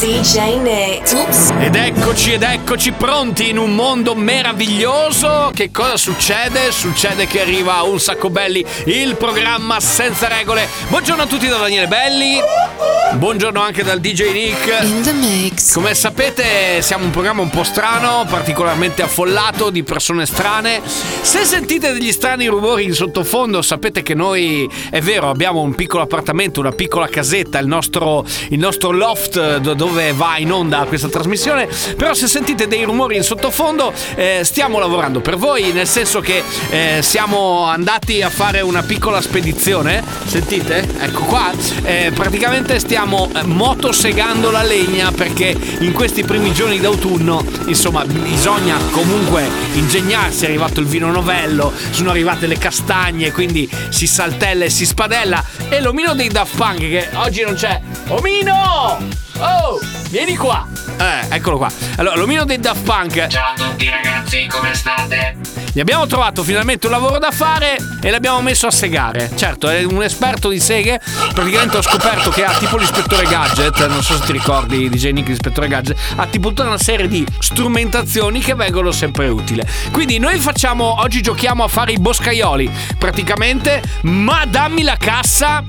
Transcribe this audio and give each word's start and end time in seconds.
DJ 0.00 0.60
Nick. 0.60 1.12
Oops. 1.12 1.50
Ed 1.58 1.74
eccoci 1.74 2.32
ed 2.34 2.42
eccoci 2.42 2.92
pronti 2.92 3.48
in 3.48 3.58
un 3.58 3.74
mondo 3.74 4.14
meraviglioso. 4.14 5.50
Che 5.52 5.72
cosa 5.72 5.96
succede? 5.96 6.70
Succede 6.70 7.26
che 7.26 7.40
arriva 7.40 7.82
un 7.82 7.98
sacco 7.98 8.30
belli, 8.30 8.64
il 8.84 9.16
programma 9.16 9.80
senza 9.80 10.28
regole. 10.28 10.68
Buongiorno 10.88 11.24
a 11.24 11.26
tutti 11.26 11.48
da 11.48 11.56
Daniele 11.56 11.88
Belli. 11.88 12.38
Buongiorno 13.14 13.60
anche 13.60 13.82
dal 13.82 13.98
DJ 13.98 14.32
Nick. 14.32 14.84
In 14.84 15.02
the 15.02 15.12
mix. 15.12 15.72
Come 15.72 15.94
sapete 15.94 16.80
siamo 16.82 17.04
un 17.04 17.10
programma 17.10 17.42
un 17.42 17.50
po' 17.50 17.64
strano, 17.64 18.24
particolarmente 18.28 19.02
affollato 19.02 19.70
di 19.70 19.82
persone 19.82 20.26
strane. 20.26 20.80
Se 20.84 21.44
sentite 21.44 21.92
degli 21.92 22.12
strani 22.12 22.46
rumori 22.46 22.84
in 22.84 22.92
sottofondo 22.92 23.62
sapete 23.62 24.02
che 24.02 24.14
noi, 24.14 24.70
è 24.90 25.00
vero, 25.00 25.28
abbiamo 25.30 25.62
un 25.62 25.74
piccolo 25.74 26.02
appartamento, 26.04 26.60
una 26.60 26.70
piccola 26.70 27.08
casetta, 27.08 27.58
il 27.58 27.66
nostro, 27.66 28.24
il 28.50 28.58
nostro 28.58 28.92
loft 28.92 29.56
do- 29.56 29.74
dove 29.88 30.12
va 30.12 30.36
in 30.36 30.52
onda 30.52 30.84
questa 30.86 31.08
trasmissione, 31.08 31.66
però 31.96 32.12
se 32.12 32.28
sentite 32.28 32.68
dei 32.68 32.84
rumori 32.84 33.16
in 33.16 33.22
sottofondo 33.22 33.92
eh, 34.14 34.40
stiamo 34.44 34.78
lavorando 34.78 35.20
per 35.20 35.36
voi, 35.36 35.72
nel 35.72 35.86
senso 35.86 36.20
che 36.20 36.42
eh, 36.70 37.00
siamo 37.02 37.64
andati 37.64 38.20
a 38.22 38.28
fare 38.28 38.60
una 38.60 38.82
piccola 38.82 39.20
spedizione, 39.20 40.04
sentite? 40.26 40.86
Ecco 41.00 41.22
qua, 41.22 41.46
Eh, 41.82 42.12
praticamente 42.14 42.78
stiamo 42.78 43.30
eh, 43.34 43.42
motosegando 43.44 44.50
la 44.50 44.62
legna 44.62 45.10
perché 45.10 45.56
in 45.80 45.92
questi 45.92 46.22
primi 46.22 46.52
giorni 46.52 46.78
d'autunno, 46.78 47.42
insomma, 47.66 48.04
bisogna 48.04 48.76
comunque 48.90 49.48
ingegnarsi, 49.72 50.44
è 50.44 50.48
arrivato 50.48 50.80
il 50.80 50.86
vino 50.86 51.10
novello, 51.10 51.72
sono 51.90 52.10
arrivate 52.10 52.46
le 52.46 52.58
castagne, 52.58 53.32
quindi 53.32 53.68
si 53.88 54.06
saltella 54.06 54.66
e 54.66 54.70
si 54.70 54.84
spadella 54.84 55.42
e 55.68 55.80
l'omino 55.80 56.14
dei 56.14 56.28
Daft 56.28 56.56
Punk 56.56 56.78
che 56.78 57.08
oggi 57.14 57.42
non 57.42 57.54
c'è. 57.54 57.80
Omino! 58.08 59.27
Oh, 59.38 59.78
vieni 60.10 60.36
qua! 60.36 60.66
Eh, 60.98 61.34
eccolo 61.36 61.58
qua. 61.58 61.70
Allora, 61.96 62.16
l'omino 62.16 62.44
dei 62.44 62.58
Daft 62.58 62.82
Punk 62.82 63.28
Ciao 63.28 63.52
a 63.52 63.54
tutti 63.54 63.88
ragazzi, 63.88 64.46
come 64.48 64.74
state? 64.74 65.36
gli 65.78 65.80
abbiamo 65.80 66.06
trovato 66.08 66.42
finalmente 66.42 66.86
un 66.86 66.92
lavoro 66.92 67.18
da 67.18 67.30
fare 67.30 67.76
e 68.00 68.10
l'abbiamo 68.10 68.40
messo 68.40 68.66
a 68.66 68.70
segare. 68.72 69.30
Certo, 69.36 69.68
è 69.68 69.84
un 69.84 70.02
esperto 70.02 70.48
di 70.48 70.58
seghe. 70.58 71.00
Praticamente 71.32 71.76
ho 71.76 71.82
scoperto 71.82 72.30
che 72.30 72.44
ha 72.44 72.52
tipo 72.58 72.76
l'ispettore 72.76 73.26
gadget. 73.26 73.86
Non 73.86 74.02
so 74.02 74.16
se 74.16 74.24
ti 74.24 74.32
ricordi 74.32 74.88
DJ 74.88 75.10
Nick 75.10 75.28
l'ispettore 75.28 75.68
gadget. 75.68 75.96
Ha 76.16 76.26
tipo 76.26 76.48
tutta 76.48 76.64
una 76.64 76.78
serie 76.78 77.06
di 77.06 77.24
strumentazioni 77.38 78.40
che 78.40 78.56
vengono 78.56 78.90
sempre 78.90 79.28
utili. 79.28 79.62
Quindi 79.92 80.18
noi 80.18 80.40
facciamo. 80.40 81.00
Oggi 81.00 81.20
giochiamo 81.20 81.62
a 81.62 81.68
fare 81.68 81.92
i 81.92 81.98
boscaioli. 81.98 82.68
Praticamente, 82.98 83.80
ma 84.02 84.44
dammi 84.46 84.82
la 84.82 84.96
cassa 84.98 85.62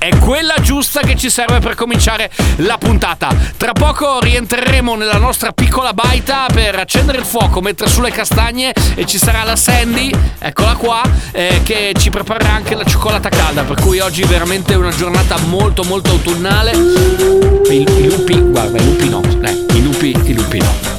è 0.00 0.16
quella 0.16 0.54
giusta 0.62 1.00
che 1.00 1.14
ci 1.14 1.28
serve 1.28 1.58
per 1.58 1.74
cominciare 1.74 2.30
la 2.56 2.78
puntata. 2.78 3.28
Tra 3.58 3.72
poco 3.72 4.18
rientreremo 4.18 4.96
nella 4.96 5.18
nostra 5.18 5.52
piccola 5.52 5.92
baita 5.92 6.46
per 6.50 6.74
accendere 6.76 7.18
il 7.18 7.26
fuoco, 7.26 7.60
mettere 7.60 7.90
sulle 7.90 8.10
castagne 8.10 8.72
e 8.94 9.04
ci 9.04 9.18
sarà 9.18 9.44
la 9.44 9.56
Sandy, 9.56 10.10
eccola 10.38 10.74
qua, 10.76 11.02
eh, 11.32 11.60
che 11.62 11.92
ci 11.98 12.08
preparerà 12.08 12.50
anche 12.50 12.74
la 12.74 12.84
cioccolata 12.84 13.28
calda. 13.28 13.62
Per 13.64 13.78
cui 13.78 13.98
oggi 13.98 14.22
è 14.22 14.26
veramente 14.26 14.74
una 14.74 14.90
giornata 14.90 15.36
molto 15.48 15.84
molto 15.84 16.12
autunnale. 16.12 16.72
I, 16.72 17.82
i 17.82 18.08
lupi, 18.08 18.40
guarda, 18.40 18.78
i 18.78 18.84
lupi 18.84 19.08
no, 19.10 19.20
eh, 19.42 19.66
i 19.74 19.82
lupi, 19.82 20.16
i 20.24 20.32
lupi 20.32 20.58
no. 20.60 20.89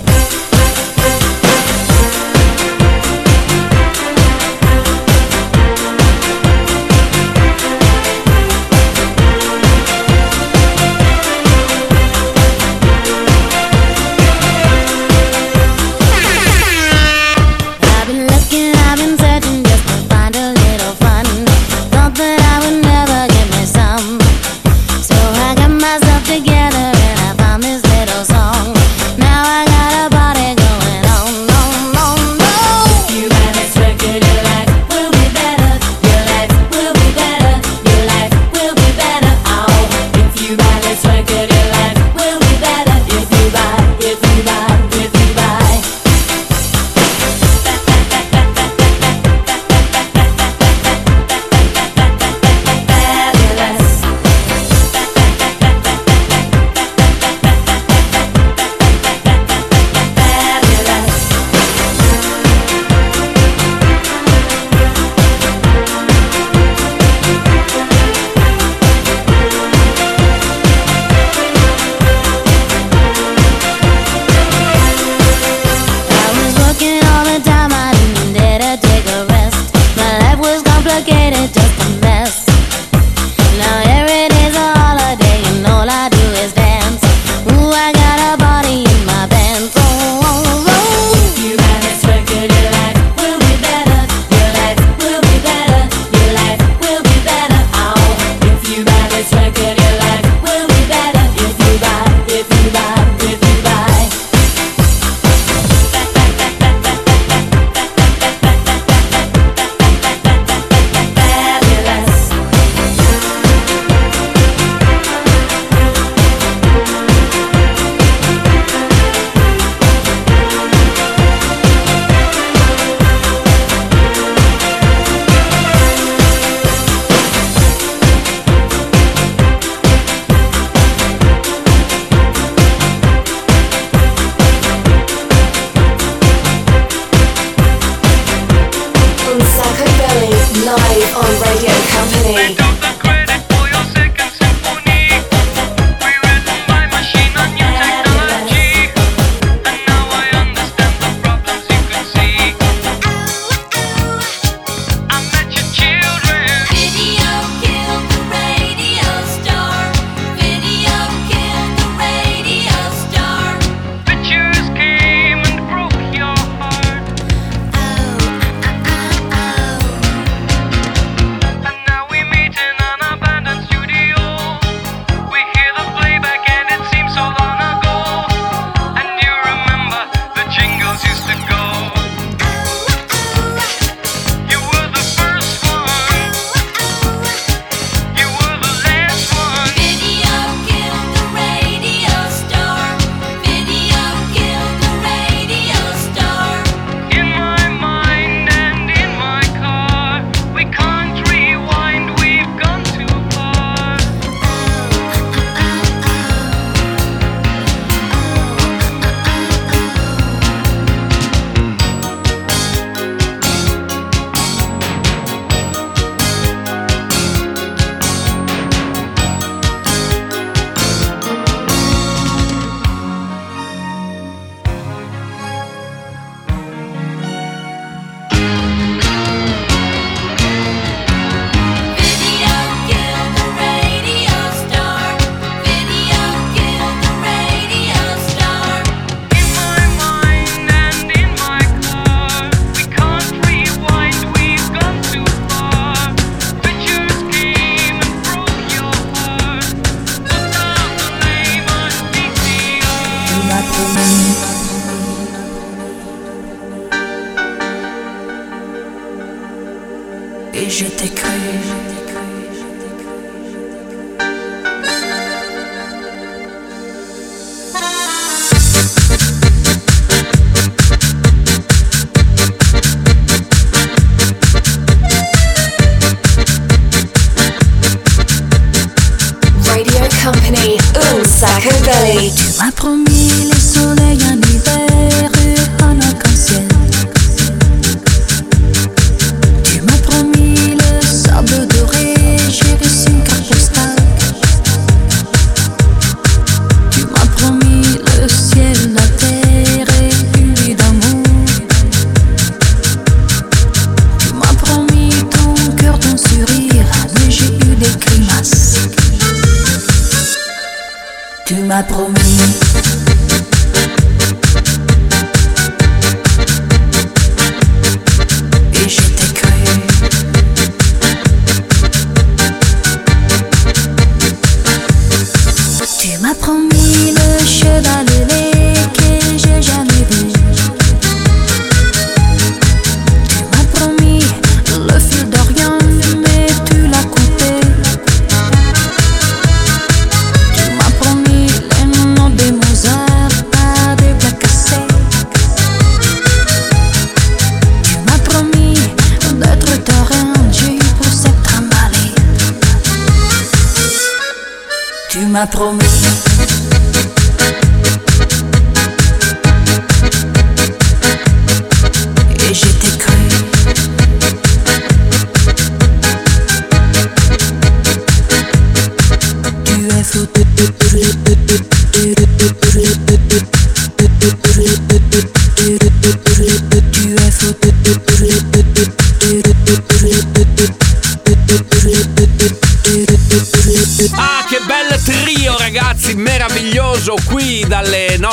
Tu 311.46 311.56
m'as 311.56 311.84
promis. 311.84 313.01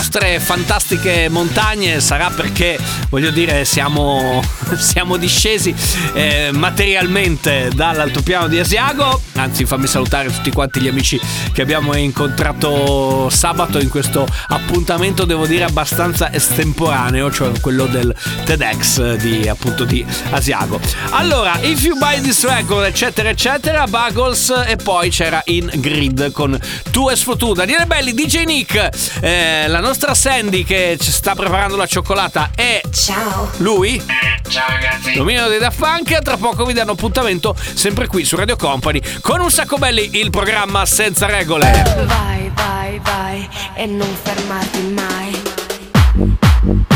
Nostre 0.08 0.40
fantastiche 0.40 1.28
montagne. 1.28 2.00
Sarà 2.00 2.30
perché, 2.30 2.78
voglio 3.10 3.30
dire, 3.30 3.66
siamo, 3.66 4.42
siamo 4.78 5.18
discesi 5.18 5.74
eh, 6.14 6.48
materialmente 6.50 7.70
dall'altopiano 7.74 8.48
di 8.48 8.58
Asiago. 8.58 9.20
Anzi, 9.38 9.64
fammi 9.64 9.86
salutare 9.86 10.32
tutti 10.32 10.50
quanti 10.50 10.80
gli 10.80 10.88
amici 10.88 11.20
che 11.52 11.62
abbiamo 11.62 11.96
incontrato 11.96 13.30
sabato 13.30 13.78
in 13.78 13.88
questo 13.88 14.26
appuntamento, 14.48 15.24
devo 15.24 15.46
dire, 15.46 15.64
abbastanza 15.64 16.32
estemporaneo, 16.32 17.30
cioè 17.30 17.52
quello 17.60 17.86
del 17.86 18.14
TEDx 18.44 19.14
di 19.14 19.48
appunto 19.48 19.84
di 19.84 20.04
Asiago. 20.30 20.80
Allora, 21.10 21.56
If 21.60 21.82
You 21.82 21.96
Buy 21.96 22.20
This 22.20 22.44
Record, 22.44 22.84
eccetera, 22.86 23.28
eccetera, 23.28 23.86
Buggles 23.86 24.64
e 24.66 24.76
poi 24.76 25.10
c'era 25.10 25.40
In 25.46 25.70
Grid 25.74 26.32
con 26.32 26.58
Tu 26.90 27.08
e 27.08 27.16
Sfotu. 27.16 27.52
Daniele 27.52 27.86
Belli, 27.86 28.12
DJ 28.12 28.44
Nick, 28.44 28.88
eh, 29.20 29.68
la 29.68 29.80
nostra 29.80 30.14
Sandy 30.14 30.64
che 30.64 30.96
ci 31.00 31.12
sta 31.12 31.34
preparando 31.34 31.76
la 31.76 31.86
cioccolata 31.86 32.50
e 32.56 32.82
Ciao. 32.92 33.50
lui, 33.58 34.02
Ciao 34.48 34.68
ragazzi. 34.68 35.12
Domino 35.12 35.46
dei 35.48 35.58
Da 35.58 35.70
Funk. 35.70 36.18
Tra 36.22 36.36
poco 36.36 36.64
vi 36.64 36.72
danno 36.72 36.92
appuntamento 36.92 37.54
sempre 37.74 38.06
qui 38.06 38.24
su 38.24 38.34
Radio 38.34 38.56
Company 38.56 39.00
con 39.28 39.40
un 39.40 39.50
sacco 39.50 39.76
belli 39.76 40.08
il 40.14 40.30
programma 40.30 40.86
senza 40.86 41.26
regole. 41.26 41.70
Vai, 42.06 42.50
vai, 42.54 42.98
vai 43.00 43.48
e 43.74 43.84
non 43.84 44.08
fermarti 44.22 44.80
mai. 44.94 45.42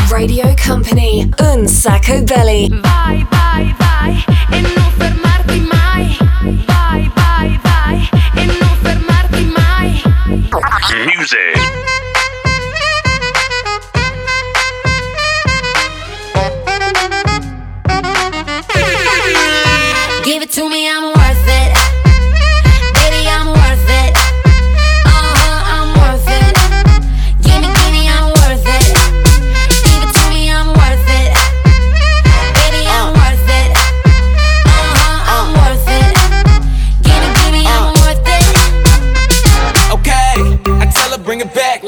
Radio 0.09 0.51
Company, 0.65 1.29
Un 1.37 1.67
Sacco 1.67 2.23
Belly. 2.23 2.69
Vai, 2.81 3.27
vai, 3.29 3.75
vai 3.77 4.25
e 4.49 4.61
non 4.61 4.91
fermarti 4.97 5.59
mai. 5.59 6.17
Vai, 6.65 7.11
vai, 7.13 7.59
vai 7.61 8.09
e 8.33 8.45
non 8.45 8.77
fermarti 8.81 9.53
mai. 9.55 10.01
Give 10.87 12.02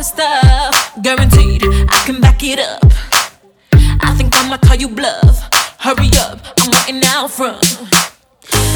Of 0.00 0.06
stuff, 0.06 1.02
guaranteed 1.02 1.62
I 1.62 2.02
can 2.06 2.20
back 2.20 2.42
it 2.42 2.58
up. 2.58 2.84
I 3.72 4.14
think 4.16 4.34
I'ma 4.34 4.56
call 4.56 4.76
you 4.76 4.88
bluff. 4.88 5.36
Hurry 5.78 6.08
up, 6.18 6.40
I'm 6.58 6.70
waiting 6.72 7.02
out 7.04 7.30
front. 7.30 7.60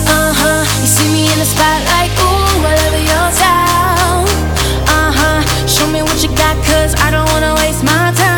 Uh 0.06 0.32
huh. 0.36 0.60
You 0.80 0.86
see 0.86 1.08
me 1.12 1.32
in 1.32 1.38
the 1.38 1.46
spotlight, 1.46 2.10
ooh, 2.20 2.68
I 2.68 2.74
love 2.80 2.96
your 3.10 3.26
style. 3.38 4.24
Uh 4.96 5.12
huh. 5.18 5.66
Show 5.66 5.86
me 5.90 6.02
what 6.02 6.22
you 6.22 6.28
got, 6.36 6.56
cause 6.66 6.94
I 6.96 7.10
don't 7.10 7.26
wanna 7.32 7.54
waste 7.54 7.82
my 7.82 8.12
time. 8.12 8.33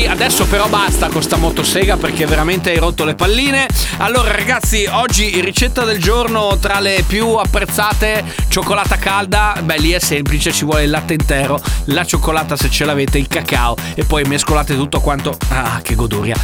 Tony. 0.00 0.06
Adesso 0.06 0.46
però 0.46 0.68
basta 0.68 1.08
con 1.08 1.22
sta 1.22 1.36
motosega 1.36 1.96
perché 1.96 2.26
veramente 2.26 2.70
hai 2.70 2.78
rotto 2.78 3.04
le 3.04 3.14
palline. 3.14 3.66
Allora 3.98 4.32
ragazzi, 4.32 4.86
oggi 4.90 5.40
ricetta 5.40 5.84
del 5.84 6.00
giorno 6.00 6.56
tra 6.58 6.80
le 6.80 7.04
più 7.06 7.34
apprezzate, 7.34 8.24
cioccolata 8.48 8.96
calda. 8.96 9.56
Beh, 9.62 9.78
lì 9.78 9.90
è 9.92 9.98
semplice, 9.98 10.52
ci 10.52 10.64
vuole 10.64 10.84
il 10.84 10.90
latte 10.90 11.14
intero, 11.14 11.60
la 11.86 12.04
cioccolata 12.04 12.56
se 12.56 12.70
ce 12.70 12.84
l'avete, 12.84 13.18
il 13.18 13.28
cacao 13.28 13.76
e 13.94 14.04
poi 14.04 14.24
mescolate 14.24 14.74
tutto 14.74 15.00
quanto. 15.00 15.36
Ah, 15.48 15.80
che 15.82 15.94
goduria. 15.94 16.36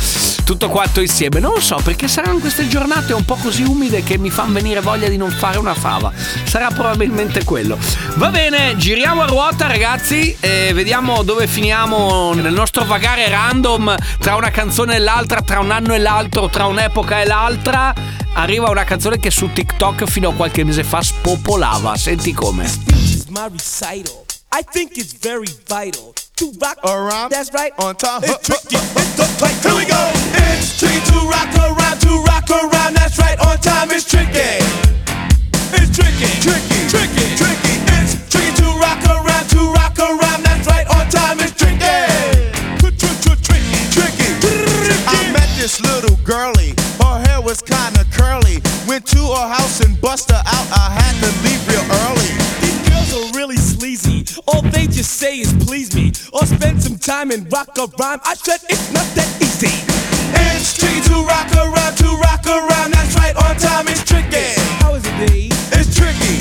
Tutto 0.44 0.68
quanto 0.68 1.00
insieme. 1.00 1.40
Non 1.40 1.54
lo 1.54 1.60
so 1.60 1.80
perché 1.82 2.08
saranno 2.08 2.38
queste 2.38 2.68
giornate 2.68 3.12
un 3.12 3.24
po' 3.24 3.36
così 3.36 3.62
umide 3.62 4.02
che 4.02 4.18
mi 4.18 4.30
fanno 4.30 4.52
venire 4.52 4.80
voglia 4.80 5.08
di 5.08 5.16
non 5.16 5.30
fare 5.30 5.58
una 5.58 5.74
fava. 5.74 6.12
Sarà 6.44 6.68
probabilmente 6.68 7.44
quello. 7.44 7.78
Va 8.14 8.30
bene, 8.30 8.74
giriamo 8.76 9.22
a 9.22 9.26
ruota 9.26 9.66
ragazzi 9.66 10.36
e 10.40 10.72
vediamo 10.72 11.22
dove 11.22 11.46
finiamo 11.46 12.32
nel 12.34 12.52
nostro 12.52 12.64
vagare 12.84 13.28
random 13.28 13.94
tra 14.18 14.36
una 14.36 14.50
canzone 14.50 14.96
e 14.96 14.98
l'altra, 14.98 15.42
tra 15.42 15.60
un 15.60 15.70
anno 15.70 15.94
e 15.94 15.98
l'altro, 15.98 16.48
tra 16.48 16.66
un'epoca 16.66 17.20
e 17.20 17.26
l'altra. 17.26 17.94
Arriva 18.34 18.68
una 18.70 18.84
canzone 18.84 19.18
che 19.18 19.30
su 19.30 19.52
TikTok 19.52 20.04
fino 20.04 20.30
a 20.30 20.34
qualche 20.34 20.64
mese 20.64 20.84
fa 20.84 21.02
spopolava. 21.02 21.96
Senti 21.96 22.32
come. 22.32 22.64
is 23.26 23.26
my 23.28 23.48
recital. 23.50 24.24
I 24.52 24.62
think 24.62 24.96
it's 24.96 25.12
very 25.12 25.48
vital 25.66 26.14
to 26.36 26.52
rock 26.60 26.78
Around. 26.84 27.30
That's 27.30 27.52
right. 27.52 27.72
On 27.78 27.94
time. 27.94 28.22
It's 28.24 28.46
tricky. 28.46 28.76
It's 28.76 29.16
the 29.16 29.26
tight. 29.38 29.56
Here 29.62 29.74
we 29.74 29.84
go. 29.84 30.10
It's 30.52 30.78
tricky 30.78 31.00
to 31.10 31.18
rock 31.28 31.52
around, 31.56 32.00
to 32.00 32.12
rock 32.24 32.48
around. 32.50 32.94
That's 32.94 33.18
right. 33.18 33.38
On 33.40 33.58
time 33.58 33.90
is 33.90 34.04
tricky. 34.04 34.62
It's 35.76 35.90
tricky, 35.96 36.30
tricky, 36.40 36.88
tricky, 36.88 37.35
girlie. 46.36 46.74
Her 47.00 47.16
hair 47.24 47.40
was 47.40 47.62
kinda 47.62 48.04
curly. 48.12 48.56
Went 48.86 49.06
to 49.16 49.22
her 49.36 49.48
house 49.56 49.80
and 49.80 49.98
bust 50.00 50.30
her 50.30 50.42
out. 50.56 50.66
I 50.84 50.86
had 51.00 51.14
to 51.24 51.30
leave 51.44 51.62
real 51.70 51.86
early. 52.04 52.32
These 52.62 52.80
girls 52.88 53.10
are 53.18 53.28
really 53.38 53.56
sleazy. 53.56 54.18
All 54.48 54.62
they 54.74 54.86
just 54.86 55.12
say 55.22 55.38
is 55.44 55.52
please 55.66 55.94
me 55.94 56.12
or 56.34 56.44
spend 56.44 56.82
some 56.82 56.98
time 56.98 57.30
and 57.30 57.50
rock 57.50 57.70
a 57.78 57.86
rhyme. 57.98 58.20
I 58.32 58.34
said 58.34 58.60
it's 58.68 58.88
not 58.92 59.08
that 59.16 59.30
easy. 59.46 59.74
It's 60.52 60.76
tricky 60.78 61.00
to 61.08 61.16
rock 61.32 61.50
around, 61.64 61.94
to 62.02 62.08
rock 62.26 62.44
around. 62.46 62.88
That's 62.92 63.14
right. 63.20 63.34
On 63.44 63.56
time 63.56 63.88
is 63.88 64.02
tricky. 64.04 64.48
How 64.82 64.92
is 64.94 65.04
it, 65.06 65.16
D? 65.20 65.48
It's 65.78 65.90
tricky. 65.96 66.35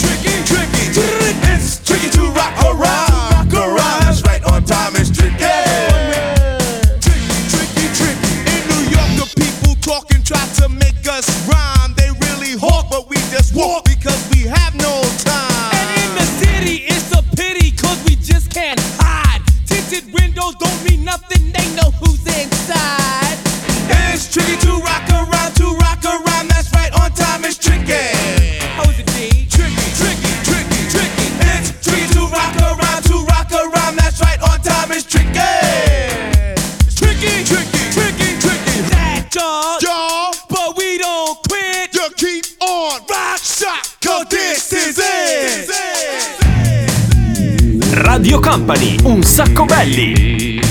Company, 48.56 48.96
un 49.04 49.22
sacco 49.22 49.66
belli. 49.66 50.62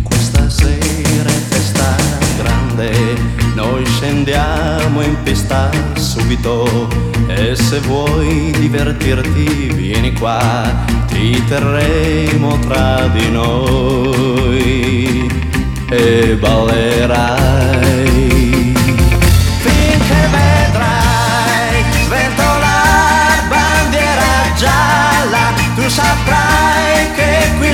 Questa 0.00 0.48
sera 0.48 1.28
è 1.28 1.40
festa 1.48 1.96
grande, 2.38 2.92
noi 3.56 3.84
scendiamo 3.84 5.02
in 5.02 5.16
pista 5.24 5.68
subito 5.96 6.86
e 7.26 7.56
se 7.56 7.80
vuoi 7.80 8.52
divertirti 8.52 9.72
vieni 9.74 10.12
qua, 10.12 10.72
ti 11.08 11.42
terremo 11.48 12.56
tra 12.60 13.08
di 13.08 13.28
noi 13.28 15.28
e 15.88 16.36
ballerai. 16.38 18.39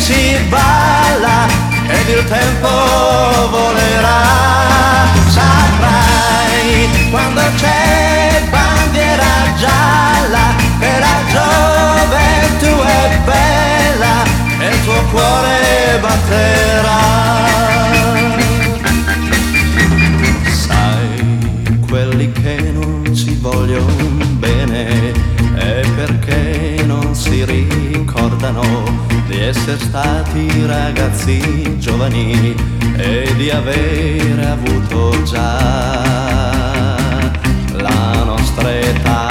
Si 0.00 0.37
balla 0.49 1.47
ed 1.88 2.09
il 2.09 2.25
tempo 2.26 2.69
volerà. 3.50 4.23
Saprai 5.29 7.09
quando 7.11 7.41
c'è 7.57 8.43
bandiera 8.50 9.25
gialla 9.59 10.55
che 10.79 10.99
la 10.99 11.17
gioventù 11.33 12.83
è 12.83 13.19
bella 13.25 14.25
e 14.59 14.69
il 14.69 14.85
tuo 14.85 15.03
cuore 15.11 15.99
batterà. 16.00 17.05
Sai, 20.50 21.81
quelli 21.88 22.33
che 22.33 22.71
non 22.73 23.15
si 23.15 23.35
vogliono 23.41 23.95
bene 24.38 25.12
è 25.55 25.81
perché 25.95 26.83
non 26.85 27.15
si 27.15 27.45
ricordano 27.45 28.96
di 29.37 29.43
essere 29.43 29.78
stati 29.78 30.49
ragazzi 30.64 31.78
giovani 31.78 32.55
e 32.97 33.35
di 33.37 33.50
avere 33.50 34.47
avuto 34.47 35.23
già 35.25 36.97
la 37.73 38.25
nostra 38.25 38.78
età. 38.78 39.25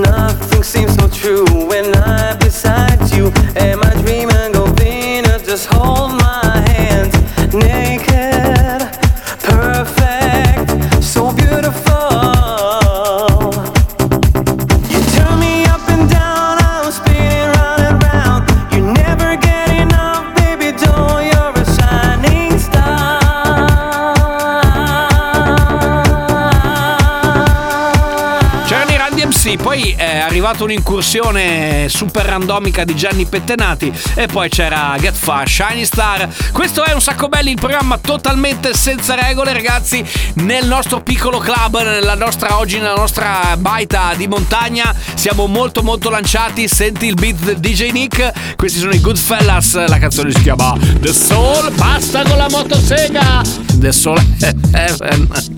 Nothing 0.00 0.62
seems 0.62 0.94
so 0.94 1.08
true 1.08 1.44
when 1.68 1.94
I'm 1.96 2.41
stata 30.62 30.64
un'incursione 30.64 31.88
super 31.88 32.24
randomica 32.24 32.84
di 32.84 32.94
Gianni 32.94 33.26
Pettenati 33.26 33.92
e 34.14 34.26
poi 34.26 34.48
c'era 34.48 34.94
Get 34.98 35.14
Fa, 35.14 35.42
Shiny 35.44 35.84
Star. 35.84 36.28
Questo 36.52 36.84
è 36.84 36.92
un 36.92 37.00
sacco 37.00 37.28
belli, 37.28 37.50
il 37.50 37.56
programma 37.56 37.98
totalmente 37.98 38.74
senza 38.74 39.14
regole, 39.14 39.52
ragazzi, 39.52 40.04
nel 40.34 40.66
nostro 40.66 41.00
piccolo 41.02 41.38
club, 41.38 41.82
nella 41.82 42.14
nostra 42.14 42.58
oggi 42.58 42.78
nella 42.78 42.94
nostra 42.94 43.56
baita 43.58 44.14
di 44.16 44.26
montagna, 44.28 44.94
siamo 45.14 45.46
molto 45.46 45.82
molto 45.82 46.10
lanciati, 46.10 46.68
senti 46.68 47.06
il 47.06 47.14
beat 47.14 47.38
del 47.40 47.58
DJ 47.58 47.90
Nick. 47.90 48.56
Questi 48.56 48.78
sono 48.78 48.92
i 48.92 49.00
Goodfellas, 49.00 49.86
la 49.86 49.98
canzone 49.98 50.30
si 50.32 50.42
chiama 50.42 50.76
The 51.00 51.12
Soul, 51.12 51.72
basta 51.72 52.22
con 52.22 52.36
la 52.36 52.48
motosega. 52.48 53.42
The 53.74 53.92
Soul 53.92 54.20
Heaven. 54.72 55.51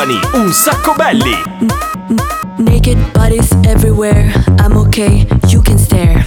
Company, 0.00 0.18
un 0.32 0.50
sacco 0.50 0.94
belli. 0.94 1.36
Naked 2.56 3.12
bodies 3.12 3.52
everywhere. 3.66 4.32
I'm 4.58 4.78
okay, 4.78 5.26
you 5.48 5.60
can 5.60 5.76
stare. 5.76 6.24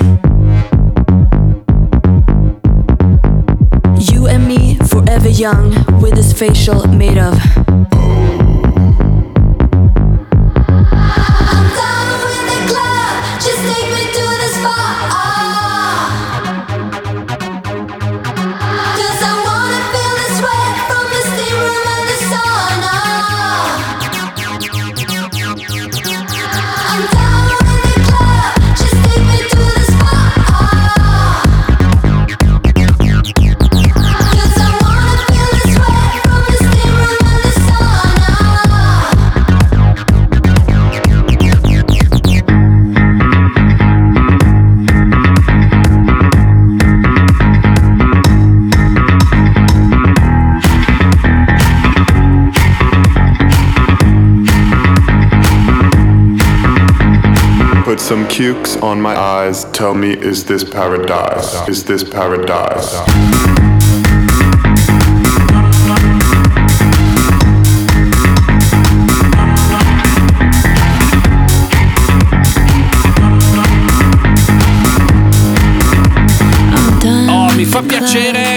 You 3.98 4.28
and 4.28 4.48
me, 4.48 4.76
forever 4.86 5.28
young, 5.28 5.74
with 6.00 6.14
this 6.14 6.34
facial 6.34 6.88
made 6.88 7.18
of. 7.18 7.62
Cukes 58.34 58.78
on 58.78 59.00
my 59.00 59.15
eyes. 59.15 59.65
Tell 59.65 59.93
me, 59.93 60.13
is 60.13 60.43
this 60.43 60.63
paradise? 60.63 61.67
Is 61.69 61.84
this 61.84 62.04
paradise? 62.04 63.62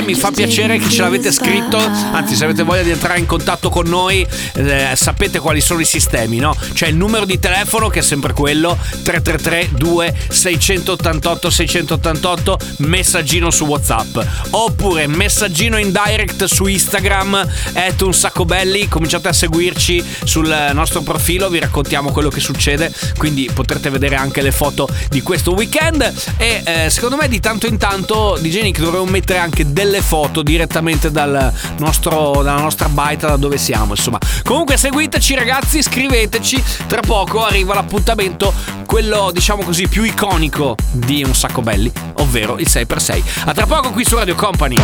Mi 0.06 0.14
fa 0.14 0.30
piacere 0.30 0.78
che 0.78 0.88
ce 0.88 1.02
l'avete 1.02 1.32
scritto. 1.32 1.76
Anzi, 1.76 2.36
se 2.36 2.44
avete 2.44 2.62
voglia 2.62 2.82
di 2.82 2.90
entrare 2.90 3.18
in 3.18 3.26
contatto 3.26 3.68
con 3.68 3.86
noi, 3.88 4.24
eh, 4.54 4.92
sapete 4.94 5.40
quali 5.40 5.60
sono 5.60 5.80
i 5.80 5.84
sistemi, 5.84 6.38
no? 6.38 6.56
C'è 6.72 6.86
il 6.86 6.94
numero 6.94 7.24
di 7.24 7.40
telefono 7.40 7.88
che 7.88 7.98
è 7.98 8.02
sempre 8.02 8.32
quello: 8.32 8.78
333 9.02 9.70
2688 9.72 11.50
688, 11.50 12.58
messaggino 12.78 13.50
su 13.50 13.64
WhatsApp. 13.64 14.18
Oppure 14.50 15.08
messaggino 15.08 15.76
in 15.76 15.90
direct 15.90 16.44
su 16.44 16.66
Instagram, 16.66 17.46
at 17.74 18.00
un 18.00 18.14
sacco 18.14 18.44
belli. 18.44 18.86
Cominciate 18.88 19.28
a 19.28 19.32
seguirci 19.32 20.04
sul 20.24 20.70
nostro 20.72 21.00
profilo, 21.00 21.48
vi 21.48 21.58
raccontiamo 21.58 22.12
quello 22.12 22.28
che 22.28 22.40
succede. 22.40 22.92
Quindi 23.18 23.50
potrete 23.52 23.90
vedere 23.90 24.14
anche 24.14 24.40
le 24.40 24.52
foto 24.52 24.88
di 25.10 25.20
questo 25.20 25.52
weekend. 25.52 26.12
E 26.36 26.62
eh, 26.64 26.90
secondo 26.90 27.16
me 27.16 27.26
di 27.26 27.40
tanto 27.40 27.66
in 27.66 27.76
tanto 27.76 28.38
DJ 28.40 28.62
Nick 28.62 28.80
dovremmo 28.80 29.06
mettere 29.06 29.40
anche 29.40 29.72
delle 29.72 29.95
foto 30.02 30.42
direttamente 30.42 31.10
dal 31.10 31.52
nostro, 31.78 32.42
dalla 32.42 32.60
nostra 32.60 32.88
baita 32.88 33.28
da 33.28 33.36
dove 33.36 33.58
siamo. 33.58 33.92
Insomma, 33.92 34.18
comunque 34.42 34.76
seguiteci 34.76 35.34
ragazzi, 35.34 35.82
scriveteci. 35.82 36.62
Tra 36.86 37.00
poco 37.00 37.44
arriva 37.44 37.74
l'appuntamento, 37.74 38.52
quello 38.86 39.30
diciamo 39.32 39.62
così 39.62 39.88
più 39.88 40.02
iconico 40.02 40.76
di 40.90 41.22
Un 41.24 41.34
Sacco 41.34 41.62
Belli, 41.62 41.90
ovvero 42.14 42.58
il 42.58 42.66
6x6. 42.68 43.22
A 43.46 43.52
tra 43.52 43.66
poco 43.66 43.90
qui 43.90 44.04
su 44.04 44.16
Radio 44.16 44.34
Company. 44.34 44.76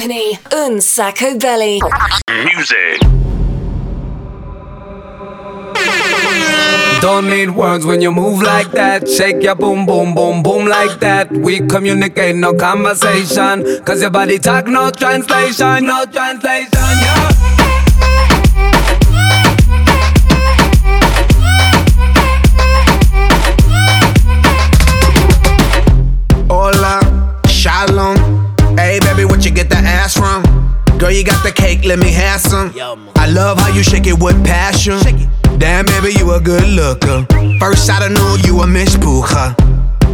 Company, 0.00 0.38
Un 0.50 0.80
Sacco 0.80 1.36
Belly. 1.36 1.78
Music. 2.30 3.00
Don't 7.02 7.28
need 7.28 7.50
words 7.50 7.84
when 7.84 8.00
you 8.00 8.10
move 8.10 8.40
like 8.40 8.70
that. 8.72 9.06
Shake 9.06 9.42
your 9.42 9.56
boom, 9.56 9.84
boom, 9.84 10.14
boom, 10.14 10.42
boom 10.42 10.66
like 10.66 11.00
that. 11.00 11.30
We 11.30 11.60
communicate, 11.66 12.34
no 12.36 12.54
conversation. 12.54 13.84
Cause 13.84 14.00
your 14.00 14.08
body 14.10 14.38
talk, 14.38 14.66
no 14.66 14.90
translation, 14.90 15.84
no 15.84 16.06
translation, 16.06 16.70
yeah. 16.72 17.19
You 31.20 31.26
got 31.26 31.44
the 31.44 31.52
cake, 31.52 31.84
let 31.84 31.98
me 31.98 32.10
have 32.12 32.40
some. 32.40 32.72
I 33.14 33.26
love 33.30 33.58
how 33.58 33.68
you 33.68 33.82
shake 33.82 34.06
it 34.06 34.18
with 34.18 34.42
passion. 34.42 34.98
Damn, 35.58 35.84
baby, 35.84 36.14
you 36.18 36.32
a 36.32 36.40
good 36.40 36.66
looker. 36.66 37.26
First 37.58 37.90
I 37.90 38.00
don't 38.00 38.14
know 38.14 38.38
you 38.42 38.58
a 38.60 38.66
Miss. 38.66 38.96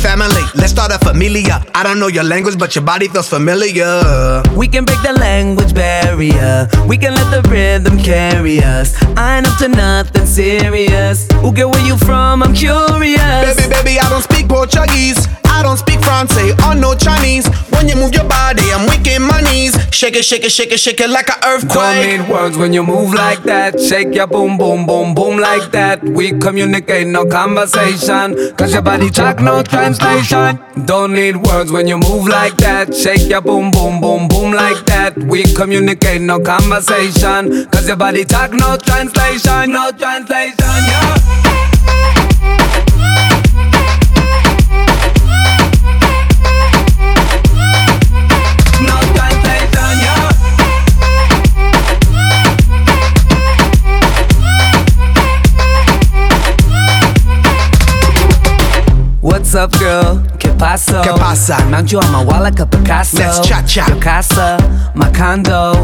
Family, 0.00 0.42
let's 0.54 0.70
start 0.72 0.92
a 0.92 0.98
familia. 0.98 1.62
I 1.74 1.82
don't 1.82 1.98
know 1.98 2.06
your 2.06 2.24
language, 2.24 2.58
but 2.58 2.74
your 2.74 2.84
body 2.84 3.08
feels 3.08 3.28
familiar. 3.28 4.42
We 4.56 4.68
can 4.68 4.84
break 4.84 5.02
the 5.02 5.12
language 5.12 5.74
barrier. 5.74 6.68
We 6.86 6.96
can 6.96 7.14
let 7.14 7.30
the 7.30 7.48
rhythm 7.50 7.98
carry 7.98 8.62
us. 8.62 8.94
I 9.16 9.38
ain't 9.38 9.46
up 9.48 9.58
to 9.58 9.68
nothing 9.68 10.26
serious. 10.26 11.26
Who 11.42 11.52
get 11.52 11.68
where 11.68 11.84
you 11.86 11.96
from? 11.98 12.42
I'm 12.42 12.54
curious. 12.54 13.56
Baby, 13.56 13.68
baby, 13.74 13.98
I 14.00 14.08
don't 14.08 14.22
speak 14.22 14.48
Portuguese. 14.48 15.26
I 15.56 15.62
don't 15.62 15.78
speak 15.78 16.00
Francais 16.04 16.52
or 16.66 16.74
no 16.74 16.94
Chinese. 16.94 17.48
When 17.70 17.88
you 17.88 17.96
move 17.96 18.12
your 18.12 18.28
body, 18.28 18.62
I'm 18.72 18.86
weak 18.90 19.06
in 19.06 19.22
my 19.22 19.40
knees. 19.40 19.74
Shake 19.90 20.14
it, 20.14 20.24
shake 20.24 20.44
it, 20.44 20.52
shake 20.52 20.70
it, 20.70 20.78
shake 20.78 21.00
it 21.00 21.08
like 21.08 21.30
an 21.30 21.42
earthquake. 21.46 21.72
Don't 21.72 22.20
need 22.20 22.30
words 22.30 22.58
when 22.58 22.74
you 22.74 22.82
move 22.82 23.14
like 23.14 23.42
that. 23.44 23.80
Shake 23.80 24.14
your 24.14 24.26
boom, 24.26 24.58
boom, 24.58 24.84
boom, 24.84 25.14
boom 25.14 25.38
like 25.38 25.70
that. 25.72 26.04
We 26.04 26.32
communicate, 26.32 27.06
no 27.06 27.24
conversation. 27.24 28.54
Cause 28.56 28.74
your 28.74 28.82
body 28.82 29.08
talk, 29.08 29.40
no 29.40 29.62
translation. 29.94 30.58
Don't 30.84 31.12
need 31.12 31.36
words 31.36 31.70
when 31.70 31.86
you 31.86 31.98
move 31.98 32.26
like 32.26 32.56
that. 32.56 32.94
Shake 32.94 33.28
your 33.28 33.40
boom, 33.40 33.70
boom, 33.70 34.00
boom, 34.00 34.26
boom 34.28 34.52
like 34.52 34.84
that. 34.86 35.16
We 35.16 35.44
communicate, 35.54 36.20
no 36.22 36.40
conversation. 36.40 37.66
Cause 37.70 37.86
your 37.86 37.96
body 37.96 38.24
talk, 38.24 38.52
no 38.52 38.76
translation, 38.76 39.72
no 39.72 39.92
translation, 39.92 40.56
yeah. 40.90 42.65
What's 59.36 59.54
up, 59.54 59.70
girl? 59.78 60.22
¿Qué 60.38 60.48
pasó? 60.48 61.02
¿Qué 61.02 61.10
pasa? 61.10 61.58
Knocked 61.68 61.92
you 61.92 61.98
on 61.98 62.10
my 62.10 62.24
wall 62.24 62.42
like 62.42 62.58
a 62.58 62.64
Picasso. 62.64 63.18
Let's 63.18 63.46
cha-cha. 63.46 63.86
Your 63.86 64.00
casa, 64.00 64.56
my 64.94 65.12
condo. 65.12 65.74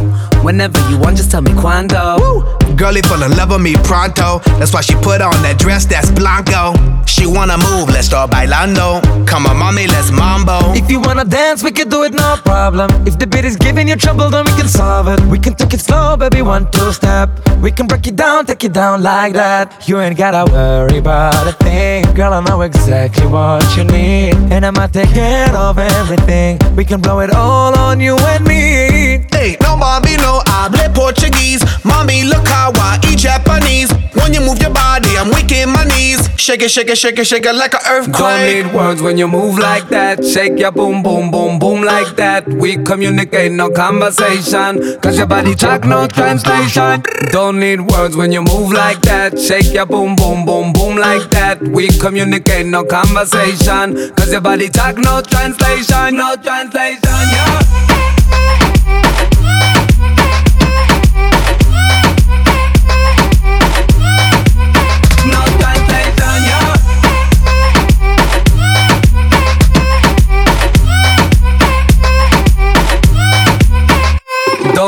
Whenever 0.43 0.81
you 0.89 0.97
want, 0.97 1.19
just 1.19 1.31
tell 1.31 1.43
me 1.43 1.53
cuando. 1.53 2.17
Woo! 2.17 2.77
Girlie 2.77 3.03
fell 3.03 3.23
in 3.23 3.37
love 3.37 3.51
with 3.51 3.61
me 3.61 3.75
pronto. 3.85 4.39
That's 4.59 4.73
why 4.73 4.81
she 4.81 4.95
put 4.95 5.21
on 5.21 5.35
that 5.43 5.59
dress 5.59 5.85
that's 5.85 6.11
blanco. 6.11 6.73
She 7.13 7.27
wanna 7.27 7.59
move, 7.59 7.91
let's 7.91 8.07
start 8.07 8.31
bailando. 8.31 9.03
Come 9.27 9.47
on, 9.47 9.59
mommy, 9.59 9.87
let's 9.87 10.11
mambo. 10.11 10.73
If 10.73 10.91
you 10.91 10.99
wanna 10.99 11.27
dance, 11.27 11.63
we 11.63 11.71
can 11.71 11.91
do 11.91 12.05
it, 12.05 12.15
no 12.15 12.37
problem. 12.43 12.89
If 13.07 13.19
the 13.19 13.27
beat 13.27 13.45
is 13.45 13.57
giving 13.57 13.87
you 13.87 13.97
trouble, 13.97 14.31
then 14.31 14.47
we 14.47 14.53
can 14.53 14.67
solve 14.67 15.09
it. 15.09 15.21
We 15.27 15.39
can 15.39 15.55
take 15.55 15.75
it 15.75 15.81
slow, 15.81 16.17
baby, 16.17 16.41
one, 16.41 16.71
two 16.71 16.91
step. 16.91 17.29
We 17.61 17.71
can 17.71 17.87
break 17.87 18.07
it 18.07 18.17
down, 18.17 18.47
take 18.47 18.65
it 18.65 18.73
down 18.73 19.03
like 19.03 19.35
that. 19.35 19.87
You 19.87 20.01
ain't 20.01 20.17
gotta 20.17 20.51
worry 20.51 20.97
about 20.97 21.47
a 21.47 21.53
thing. 21.53 22.03
Girl, 22.15 22.33
I 22.33 22.41
know 22.41 22.63
exactly 22.63 23.27
what 23.27 23.63
you 23.77 23.85
need. 23.85 24.35
And 24.51 24.65
I'ma 24.65 24.87
take 24.87 25.11
care 25.11 25.55
of 25.55 25.79
everything. 25.79 26.59
We 26.77 26.85
can 26.87 27.03
blow 27.03 27.21
it 27.21 27.31
all 27.31 27.77
on 27.77 28.01
you 28.01 28.17
and 28.17 28.43
me. 28.47 29.27
Hey, 29.31 29.59
no 29.61 29.77
mommy, 29.77 30.17
no 30.17 30.41
hable 30.71 30.95
Portuguese. 30.95 31.63
Mommy, 31.85 32.25
look 32.25 32.47
how 32.47 32.73
I 32.77 32.99
eat 33.11 33.19
Japanese. 33.19 33.91
When 34.15 34.33
you 34.35 34.41
move 34.41 34.61
your 34.61 34.71
body, 34.73 35.17
I'm 35.17 35.31
weak 35.31 35.51
in 35.51 35.71
my 35.71 35.85
knees. 35.85 36.29
Shake 36.37 36.63
it, 36.63 36.71
shake 36.71 36.89
it, 36.89 36.99
shake 36.99 37.19
it, 37.19 37.27
shake 37.27 37.47
it 37.47 37.55
like 37.55 37.75
an 37.75 37.81
earthquake. 37.89 38.13
Don't 38.19 38.67
need 38.67 38.75
words 38.75 39.03
when 39.03 39.17
you 39.19 39.27
move 39.29 39.59
like 39.59 39.89
that. 39.89 40.25
Shake 40.25 40.59
your 40.59 40.73
boom, 40.73 41.03
boom, 41.03 41.31
boom, 41.31 41.59
boom 41.59 41.83
like 41.83 42.15
that. 42.17 42.47
We 42.47 42.77
communicate, 42.77 43.53
no 43.53 43.71
conversation. 43.71 45.01
Cause 45.01 45.17
your 45.19 45.27
body 45.27 45.55
talk, 45.55 45.85
no 45.85 46.07
translation. 46.07 47.03
Don't 47.31 47.59
need 47.59 47.81
words 47.81 48.17
when 48.17 48.33
you 48.33 48.43
move 48.43 48.73
like 48.73 49.01
that. 49.03 49.39
Shake 49.39 49.73
your 49.73 49.87
boom, 49.87 50.15
boom, 50.17 50.45
boom, 50.45 50.73
boom 50.73 50.97
like 50.97 51.29
that. 51.31 51.63
We 51.63 51.89
communicate, 51.89 52.67
no 52.67 52.85
conversation. 52.85 54.13
Cause 54.15 54.33
your 54.33 54.41
body 54.41 54.69
talk, 54.69 54.99
no 54.99 55.21
translation, 55.23 56.17
no 56.17 56.37
translation, 56.37 57.01
yeah. 57.05 57.62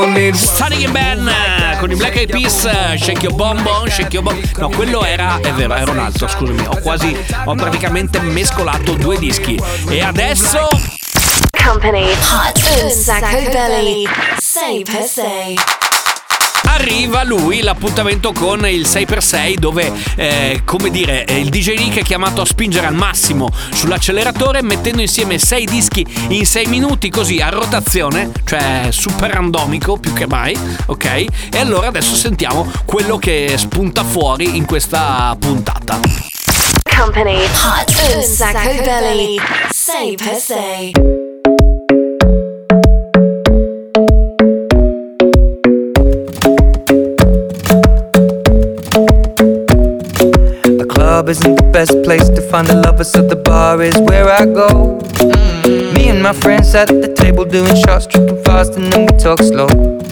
Need 0.00 0.34
Sunny 0.34 0.88
Ben 0.88 1.30
con 1.78 1.90
i 1.90 1.94
Black 1.94 2.16
Eyed 2.16 2.30
Peas, 2.30 2.68
Shake 2.96 3.22
Your 3.22 3.34
Bomb 3.34 3.62
Bomb, 3.62 3.88
Shake 3.88 4.12
Your 4.12 4.24
Bomb. 4.24 4.40
No, 4.56 4.68
quello 4.68 5.04
era, 5.04 5.38
è 5.40 5.52
vero, 5.52 5.74
era 5.74 5.90
un 5.90 5.98
altro, 5.98 6.26
scusami. 6.26 6.64
Ho 6.66 6.80
quasi, 6.80 7.16
ho 7.44 7.54
praticamente 7.54 8.18
mescolato 8.20 8.94
due 8.94 9.18
dischi. 9.18 9.60
E 9.88 10.02
adesso 10.02 10.66
Company. 11.64 12.10
Hot. 12.32 12.90
Sacco 12.90 13.50
belly. 13.50 14.04
Say 14.38 14.82
per 14.82 15.02
se 15.04 15.83
arriva 16.74 17.22
lui 17.22 17.62
l'appuntamento 17.62 18.32
con 18.32 18.66
il 18.66 18.82
6x6 18.82 19.54
dove, 19.56 19.92
eh, 20.16 20.62
come 20.64 20.90
dire, 20.90 21.24
eh, 21.24 21.38
il 21.38 21.48
DJ 21.48 21.76
Nick 21.78 21.98
è 21.98 22.02
chiamato 22.02 22.40
a 22.40 22.44
spingere 22.44 22.86
al 22.86 22.94
massimo 22.94 23.50
sull'acceleratore 23.72 24.62
mettendo 24.62 25.00
insieme 25.00 25.38
6 25.38 25.64
dischi 25.66 26.04
in 26.28 26.44
6 26.44 26.66
minuti 26.66 27.10
così 27.10 27.40
a 27.40 27.48
rotazione, 27.48 28.32
cioè 28.44 28.88
super 28.90 29.30
randomico 29.30 29.96
più 29.98 30.12
che 30.12 30.26
mai, 30.26 30.56
ok? 30.86 31.04
E 31.04 31.58
allora 31.58 31.86
adesso 31.86 32.14
sentiamo 32.16 32.70
quello 32.84 33.18
che 33.18 33.54
spunta 33.56 34.02
fuori 34.02 34.56
in 34.56 34.64
questa 34.64 35.34
puntata. 35.38 36.00
Company 36.96 37.42
Hot 37.42 38.14
un 38.16 38.22
sacco 38.22 38.82
belly 38.82 39.38
6x6 39.72 41.23
club 51.24 51.30
isn't 51.30 51.56
the 51.56 51.70
best 51.72 52.02
place 52.02 52.28
to 52.28 52.40
find 52.50 52.68
a 52.68 52.74
lover, 52.74 53.04
so 53.04 53.22
the 53.22 53.36
bar 53.36 53.80
is 53.82 53.96
where 53.98 54.28
I 54.28 54.44
go. 54.44 55.00
Me 55.94 56.08
and 56.08 56.22
my 56.22 56.32
friends 56.32 56.72
sat 56.72 56.90
at 56.90 57.00
the 57.00 57.12
table 57.14 57.44
doing 57.44 57.74
shots, 57.76 58.06
tripping 58.06 58.42
fast, 58.44 58.76
and 58.76 58.92
then 58.92 59.06
we 59.06 59.12
talk 59.16 59.38
slow. 59.40 59.68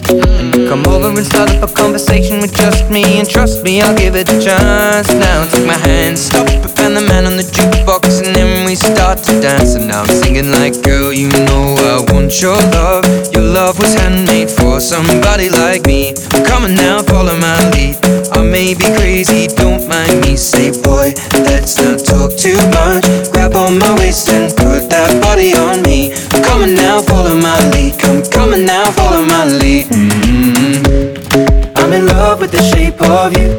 And 0.09 0.55
you 0.55 0.67
come 0.67 0.85
over 0.87 1.09
and 1.09 1.25
start 1.25 1.51
up 1.51 1.69
a 1.69 1.73
conversation 1.73 2.41
with 2.41 2.55
just 2.55 2.89
me, 2.89 3.19
and 3.19 3.29
trust 3.29 3.63
me, 3.63 3.81
I'll 3.81 3.95
give 3.95 4.15
it 4.15 4.27
a 4.29 4.39
chance. 4.41 5.07
Now 5.13 5.45
take 5.51 5.67
my 5.67 5.77
hand, 5.85 6.17
stop, 6.17 6.47
and 6.83 6.97
the 6.97 7.01
man 7.01 7.25
on 7.25 7.37
the 7.37 7.43
jukebox, 7.43 8.25
and 8.25 8.35
then 8.35 8.65
we 8.65 8.75
start 8.75 9.19
to 9.27 9.39
dance. 9.39 9.75
And 9.75 9.87
now 9.87 10.01
I'm 10.01 10.13
singing 10.21 10.51
like, 10.51 10.81
girl, 10.81 11.13
you 11.13 11.29
know 11.29 11.77
I 11.93 12.11
want 12.11 12.41
your 12.41 12.57
love. 12.73 13.05
Your 13.33 13.43
love 13.43 13.77
was 13.77 13.93
handmade 13.93 14.49
for 14.73 14.79
somebody 14.79 15.49
like 15.49 15.85
me. 15.85 16.13
Come 16.49 16.63
on 16.63 16.73
now, 16.73 17.03
follow 17.03 17.37
my 17.37 17.59
lead. 17.73 17.95
I 18.33 18.41
may 18.41 18.73
be 18.73 18.85
crazy, 18.97 19.45
don't 19.45 19.87
mind 19.87 20.21
me. 20.21 20.35
Say, 20.35 20.71
boy, 20.81 21.13
let's 21.45 21.77
not 21.77 21.99
talk 21.99 22.33
too 22.35 22.57
much. 22.73 23.05
Grab 23.31 23.53
on 23.53 23.77
my 23.77 23.93
waist 23.99 24.29
and 24.29 24.49
put 24.49 24.89
that 24.89 25.21
body 25.21 25.53
on 25.53 25.83
me. 25.83 26.15
Come 26.45 26.63
on 26.63 26.73
now, 26.73 27.01
follow 27.01 27.35
my 27.37 27.59
lead. 27.69 27.99
Come, 27.99 28.23
come 28.31 28.53
on 28.53 28.65
now, 28.65 28.89
follow 28.97 29.23
my 29.23 29.45
lead. 29.45 29.85
mm 29.93 31.77
I'm 31.77 31.93
in 31.93 32.07
love 32.07 32.39
with 32.39 32.51
the 32.51 32.63
shape 32.73 32.99
of 33.01 33.37
you. 33.37 33.49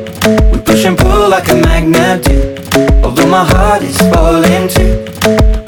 We 0.51 0.59
push 0.65 0.85
and 0.85 0.99
pull 0.99 1.29
like 1.29 1.49
a 1.49 1.55
magnet 1.55 2.25
do. 2.25 2.39
Although 3.05 3.29
my 3.29 3.45
heart 3.45 3.83
is 3.83 3.99
falling 4.11 4.67
too. 4.67 4.93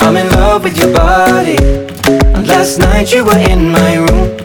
I'm 0.00 0.16
in 0.16 0.28
love 0.30 0.64
with 0.64 0.76
your 0.76 0.92
body. 0.92 1.95
And 2.06 2.46
last 2.46 2.78
night 2.78 3.12
you 3.12 3.24
were 3.24 3.38
in 3.38 3.70
my 3.70 3.96
room. 3.96 4.36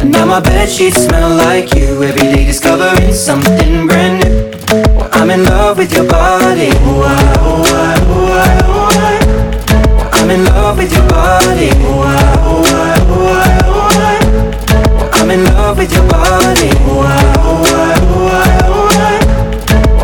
And 0.00 0.10
now 0.10 0.24
my 0.26 0.40
bed 0.40 0.68
sheets 0.68 1.04
smell 1.04 1.30
like 1.36 1.74
you. 1.74 2.02
Every 2.02 2.22
day 2.22 2.44
discovering 2.46 3.12
something 3.12 3.86
brand 3.86 4.24
new. 4.24 4.50
Well, 4.96 5.08
I'm 5.12 5.30
in 5.30 5.44
love 5.44 5.78
with 5.78 5.92
your 5.92 6.08
body. 6.08 6.70
Oh, 6.72 7.02
I, 7.02 7.36
oh, 7.40 7.64
I, 7.66 7.96
oh, 8.06 8.32
I, 8.32 8.60
oh, 8.64 8.88
I. 8.96 10.20
I'm 10.20 10.30
in 10.30 10.44
love 10.46 10.78
with 10.78 10.92
your 10.92 11.06
body. 11.08 11.70
Oh, 11.74 12.00
I, 12.00 12.34
oh, 12.44 12.64
I, 12.64 12.96
oh, 13.08 13.28
I, 13.36 13.48
oh, 13.66 15.12
I. 15.12 15.20
I'm 15.20 15.30
in 15.30 15.44
love 15.44 15.76
with 15.78 15.92
your 15.92 16.08
body. 16.08 16.70
Oh, 16.88 17.00
I, 17.00 17.34
oh, 17.38 17.64
I, 17.66 17.94
oh, 18.02 18.28
I, 18.32 18.48
oh, 18.64 18.88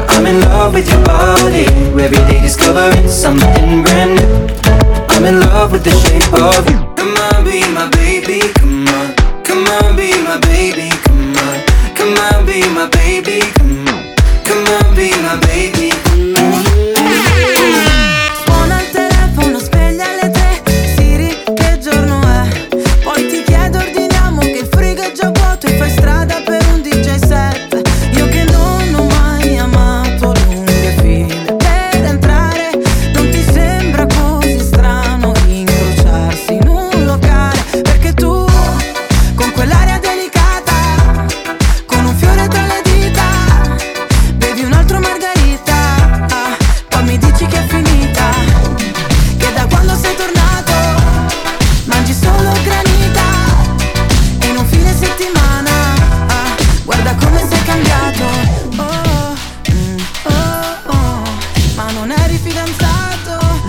I. 0.09 0.17
I'm 0.17 0.27
in 0.27 0.41
love 0.43 0.75
with 0.75 0.89
your 0.91 1.05
body. 1.05 1.65
Every 2.03 2.19
day 2.31 2.41
discovering 2.43 3.09
something 3.09 3.83
brand 3.83 4.17
new. 4.17 4.47
I'm 5.09 5.25
in 5.25 5.41
love 5.41 5.73
with 5.73 5.85
the 5.85 5.91
shape 5.93 6.33
of 6.35 6.69
you. 6.71 6.86
Be 14.97 15.11
my 15.21 15.39
baby. 15.41 15.76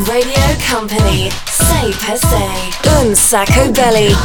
Radio 0.07 0.39
Company. 0.69 1.29
Say 1.45 1.93
per 2.05 2.17
se. 2.17 3.01
Un 3.01 3.13
sacco 3.13 3.69
belly. 3.71 4.15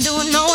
Do 0.00 0.24
no 0.32 0.49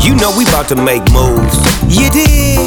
You 0.00 0.14
know 0.16 0.30
we 0.36 0.44
about 0.46 0.68
to 0.68 0.76
make 0.76 1.02
moves. 1.12 1.56
You 1.88 2.10
dig? 2.10 2.58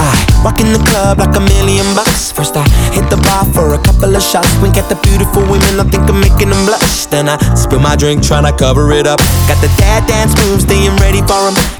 I 0.00 0.42
walk 0.44 0.60
in 0.60 0.72
the 0.72 0.82
club 0.90 1.18
like 1.18 1.36
a 1.36 1.40
million 1.40 1.86
bucks. 1.94 2.32
First 2.32 2.56
I 2.56 2.64
hit 2.92 3.08
the 3.10 3.16
bar 3.16 3.44
for 3.52 3.74
a 3.74 3.78
couple 3.78 4.14
of 4.14 4.22
shots. 4.22 4.50
Wink 4.62 4.76
at 4.76 4.88
the 4.88 4.96
beautiful 5.02 5.42
women, 5.42 5.78
I 5.78 5.84
think 5.84 6.08
I'm 6.08 6.20
making 6.20 6.50
them 6.50 6.64
blush. 6.66 7.06
Then 7.06 7.28
I 7.28 7.36
spill 7.54 7.80
my 7.80 7.96
drink, 7.96 8.22
tryna 8.22 8.56
cover 8.56 8.92
it 8.92 9.06
up. 9.06 9.20
Got 9.48 9.60
the 9.60 9.70
dad 9.76 10.06
dance 10.06 10.34
moves, 10.42 10.64
staying 10.64 10.96
ready 10.96 11.20
for 11.22 11.48
'em. 11.48 11.79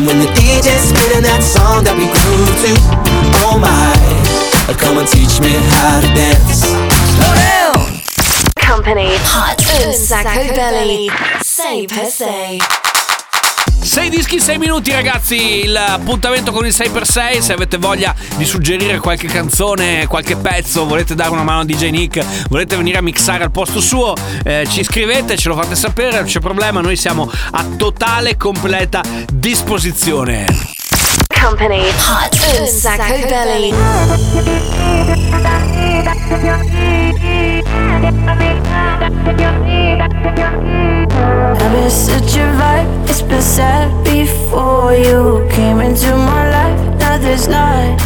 And 0.00 0.06
when 0.06 0.18
the 0.18 0.32
DJ's 0.32 0.88
spinning 0.88 1.24
that 1.24 1.42
song 1.44 1.84
that 1.84 1.92
we 1.92 2.08
grew 2.08 2.48
to, 2.64 2.72
oh 3.44 3.60
my, 3.60 3.92
come 4.80 4.96
and 4.96 5.06
teach 5.06 5.44
me 5.44 5.52
how 5.76 6.00
to 6.00 6.08
dance. 6.16 6.64
Slow 7.20 7.34
down. 7.36 8.00
Company. 8.56 9.12
Hot 9.28 9.60
un 9.84 9.92
sacco 9.92 10.54
belly. 10.56 11.10
Say 11.44 11.86
per 11.86 12.08
se. 12.08 12.89
6 13.82 14.08
dischi 14.10 14.34
in 14.34 14.40
6 14.40 14.58
minuti 14.58 14.90
ragazzi, 14.92 15.66
l'appuntamento 15.66 16.52
con 16.52 16.66
il 16.66 16.72
6x6, 16.72 17.40
se 17.40 17.52
avete 17.52 17.78
voglia 17.78 18.14
di 18.36 18.44
suggerire 18.44 18.98
qualche 18.98 19.26
canzone, 19.26 20.06
qualche 20.06 20.36
pezzo, 20.36 20.86
volete 20.86 21.14
dare 21.14 21.30
una 21.30 21.42
mano 21.42 21.60
a 21.60 21.64
DJ 21.64 21.88
Nick, 21.88 22.24
volete 22.48 22.76
venire 22.76 22.98
a 22.98 23.02
mixare 23.02 23.42
al 23.42 23.50
posto 23.50 23.80
suo, 23.80 24.14
eh, 24.44 24.66
ci 24.70 24.84
scrivete, 24.84 25.36
ce 25.36 25.48
lo 25.48 25.54
fate 25.56 25.74
sapere, 25.74 26.16
non 26.16 26.24
c'è 26.24 26.40
problema, 26.40 26.80
noi 26.80 26.96
siamo 26.96 27.30
a 27.52 27.64
totale 27.76 28.36
completa 28.36 29.02
disposizione. 29.32 30.46
Company. 31.40 31.80
Hot 31.80 32.58
un 32.58 32.66
sacco 32.66 33.26
belly. 33.26 33.72
I've 36.02 36.16
been 41.72 41.90
such 41.90 42.36
a 42.36 42.46
vibe, 42.56 43.08
it's 43.10 43.20
been 43.20 43.42
sad 43.42 44.04
before 44.04 44.94
you 44.94 45.46
came 45.50 45.80
into 45.80 46.10
my 46.16 46.50
life. 46.50 46.98
Now 46.98 47.18
there's 47.18 47.48
not. 47.48 48.00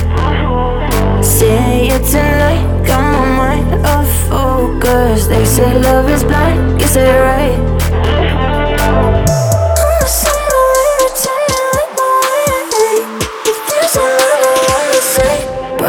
Seeing 1.25 1.85
you 1.93 1.99
tonight, 1.99 2.85
got 2.85 3.01
my 3.01 3.27
mind 3.37 3.87
off 3.87 4.09
focus. 4.29 5.27
They 5.29 5.45
say 5.45 5.79
love 5.81 6.09
is 6.09 6.25
blind, 6.25 6.81
guess 6.81 6.95
they're 6.95 7.23
right. 7.23 7.94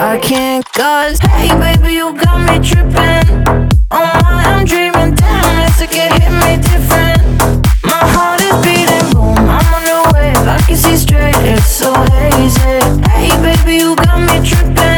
I 0.05 0.19
can't 0.19 0.63
cause 0.71 1.17
Hey 1.17 1.49
baby 1.57 1.95
you 1.95 2.13
got 2.13 2.37
me 2.37 2.63
tripping. 2.63 3.25
Oh 3.89 4.19
my 4.21 4.43
I'm 4.45 4.63
dreaming 4.63 5.15
Damn 5.15 5.67
it's 5.67 5.79
like 5.79 5.95
it 5.95 6.11
hit 6.21 6.31
me 6.45 6.61
different. 6.61 7.65
My 7.83 8.05
heart 8.13 8.39
is 8.39 8.53
beating 8.63 9.11
boom 9.13 9.35
I'm 9.35 9.73
on 9.73 9.83
the 9.83 10.13
wave. 10.13 10.47
I 10.47 10.61
can 10.67 10.77
see 10.77 10.95
straight 10.95 11.33
It's 11.37 11.65
so 11.65 11.91
hazy. 12.13 12.61
Hey 13.09 13.29
baby 13.41 13.77
you 13.77 13.95
got 13.95 14.19
me 14.21 14.47
tripping 14.47 14.94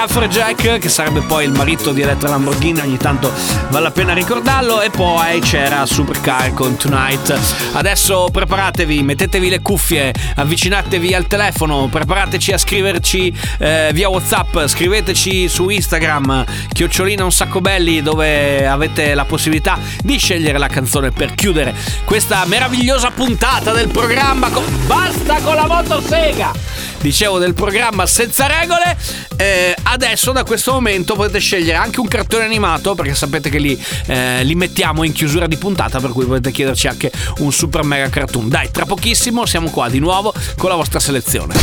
ad 0.00 0.10
Ralph 0.12 0.28
Jack, 0.28 0.78
che 0.78 0.88
sarebbe 0.88 1.20
poi 1.20 1.44
il 1.44 1.52
marito 1.52 1.92
di 1.92 2.00
Elettra 2.00 2.30
Lamborghini, 2.30 2.80
ogni 2.80 2.96
tanto 2.96 3.30
vale 3.68 3.84
la 3.84 3.90
pena 3.90 4.14
ricordarlo. 4.14 4.80
E 4.80 4.90
poi 4.90 5.40
c'era 5.40 5.84
Supercar 5.84 6.54
con 6.54 6.76
Tonight. 6.76 7.38
Adesso 7.72 8.28
preparatevi, 8.32 9.02
mettetevi 9.02 9.48
le 9.48 9.60
cuffie, 9.60 10.12
avvicinatevi 10.36 11.14
al 11.14 11.26
telefono, 11.26 11.88
preparateci 11.90 12.52
a 12.52 12.58
scriverci 12.58 13.36
eh, 13.58 13.90
via 13.92 14.08
WhatsApp, 14.08 14.66
scriveteci 14.66 15.48
su 15.48 15.68
Instagram, 15.68 16.44
chiocciolina 16.72 17.24
un 17.24 17.32
sacco 17.32 17.60
belli, 17.60 18.02
dove 18.02 18.66
avete 18.66 19.14
la 19.14 19.24
possibilità 19.24 19.78
di 20.02 20.16
scegliere 20.16 20.58
la 20.58 20.68
canzone 20.68 21.10
per 21.10 21.34
chiudere 21.34 21.74
questa 22.04 22.44
meravigliosa 22.46 23.10
puntata 23.10 23.72
del 23.72 23.88
programma. 23.88 24.48
con- 24.48 24.64
Basta 24.86 25.40
con 25.40 25.54
la 25.54 25.66
motosega! 25.66 26.89
Dicevo 27.00 27.38
del 27.38 27.54
programma 27.54 28.06
senza 28.06 28.46
regole 28.46 28.96
Eh, 29.36 29.74
adesso 29.84 30.32
da 30.32 30.44
questo 30.44 30.72
momento 30.72 31.14
potete 31.14 31.38
scegliere 31.38 31.78
anche 31.78 31.98
un 31.98 32.06
cartone 32.08 32.44
animato 32.44 32.94
perché 32.94 33.14
sapete 33.14 33.48
che 33.48 33.58
li, 33.58 33.82
eh, 34.06 34.44
li 34.44 34.54
mettiamo 34.54 35.02
in 35.02 35.12
chiusura 35.12 35.46
di 35.46 35.56
puntata 35.56 35.98
per 35.98 36.10
cui 36.10 36.26
potete 36.26 36.50
chiederci 36.50 36.88
anche 36.88 37.10
un 37.38 37.50
super 37.50 37.82
mega 37.82 38.10
cartoon 38.10 38.50
dai 38.50 38.70
tra 38.70 38.84
pochissimo 38.84 39.46
siamo 39.46 39.70
qua 39.70 39.88
di 39.88 39.98
nuovo 39.98 40.34
con 40.58 40.68
la 40.68 40.76
vostra 40.76 41.00
selezione 41.00 41.54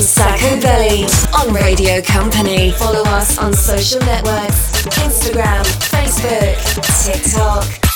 Sacco 0.00 0.56
Belly 0.60 1.06
on 1.32 1.54
Radio 1.54 2.02
Company. 2.02 2.70
Follow 2.70 3.02
us 3.06 3.38
on 3.38 3.54
social 3.54 4.00
networks 4.04 4.84
Instagram, 5.02 5.64
Facebook, 5.64 6.84
TikTok. 7.02 7.95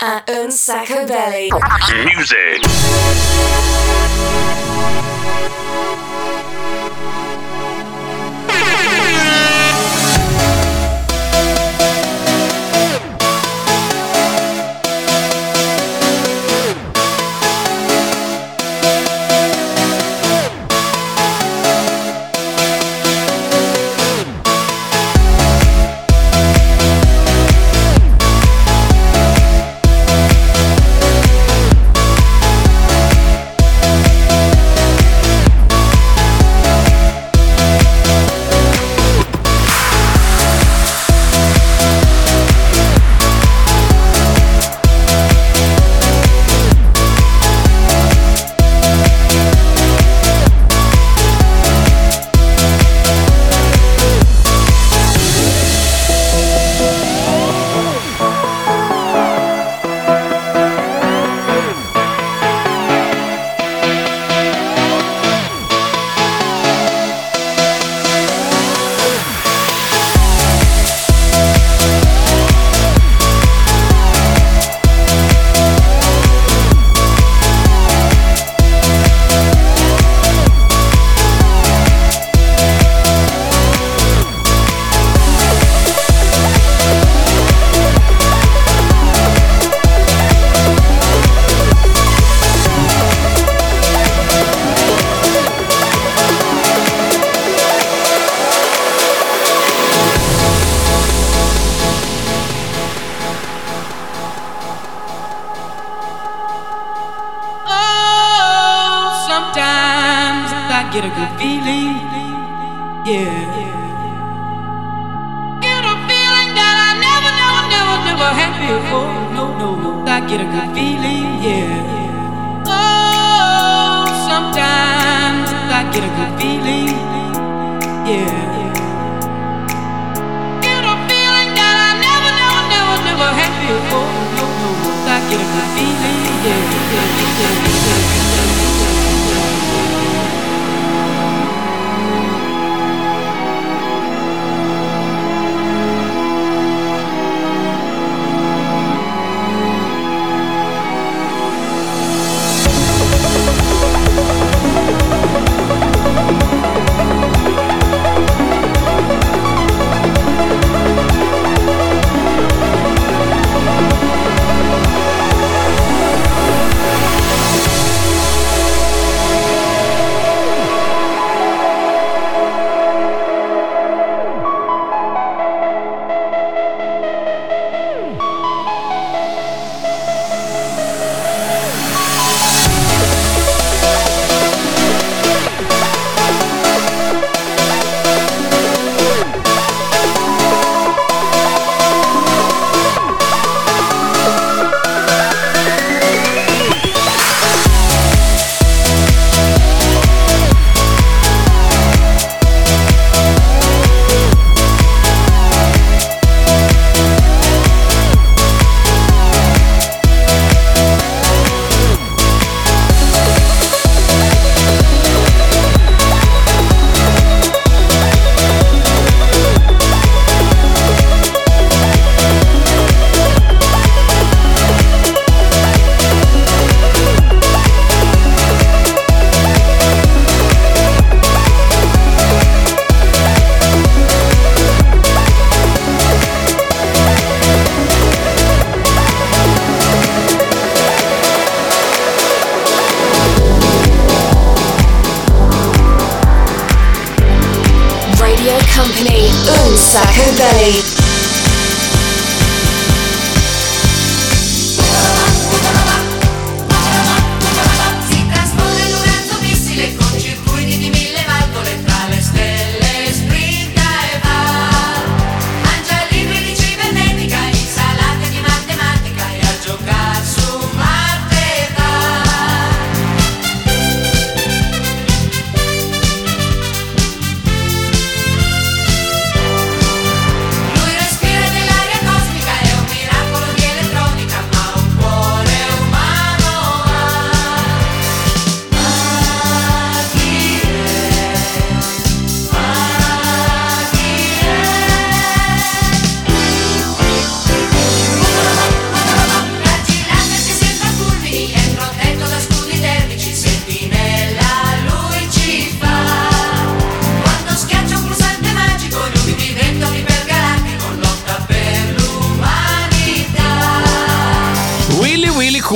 At 0.00 0.28
Unsacco 0.28 1.06
Music. 2.04 2.62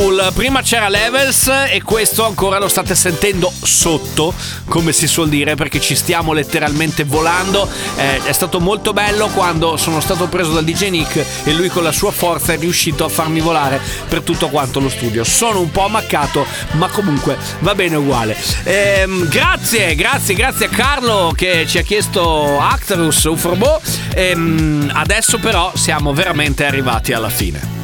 Cool, 0.07 0.31
prima 0.35 0.63
c'era 0.63 0.89
Levels 0.89 1.51
e 1.69 1.83
questo 1.83 2.25
ancora 2.25 2.61
lo 2.61 2.69
state 2.69 2.95
sentendo 2.95 3.53
sotto, 3.61 4.33
come 4.69 4.93
si 4.93 5.09
suol 5.09 5.29
dire, 5.29 5.57
perché 5.57 5.81
ci 5.81 5.97
stiamo 5.97 6.33
letteralmente 6.33 7.03
volando. 7.03 7.69
Eh, 7.97 8.23
è 8.23 8.33
stato 8.33 8.61
molto 8.61 8.93
bello 8.93 9.27
quando 9.27 9.77
sono 9.77 9.99
stato 9.99 10.29
preso 10.29 10.53
dal 10.53 10.63
DJ 10.63 10.91
Nick 10.91 11.27
e 11.43 11.53
lui 11.55 11.69
con 11.71 11.83
la 11.83 11.91
sua 11.91 12.13
forza 12.13 12.53
è 12.53 12.57
riuscito 12.57 13.05
a 13.05 13.09
farmi 13.09 13.41
volare 13.41 13.81
per 14.09 14.21
tutto 14.21 14.49
quanto 14.49 14.79
lo 14.79 14.91
studio. 14.91 15.25
Sono 15.25 15.59
un 15.59 15.73
po' 15.73 15.87
ammaccato, 15.87 16.47
ma 16.75 16.87
comunque 16.87 17.37
va 17.59 17.75
bene 17.75 17.97
uguale. 17.97 18.37
Ehm, 18.63 19.29
grazie, 19.29 19.97
grazie, 19.97 20.35
grazie 20.37 20.67
a 20.67 20.69
Carlo 20.69 21.33
che 21.35 21.65
ci 21.67 21.79
ha 21.79 21.83
chiesto 21.83 22.61
Actarus 22.61 23.25
Ufrobo. 23.25 23.81
Ehm, 24.15 24.89
adesso 24.95 25.41
però 25.41 25.73
siamo 25.75 26.13
veramente 26.13 26.65
arrivati 26.65 27.13
alla 27.13 27.29
fine. 27.29 27.76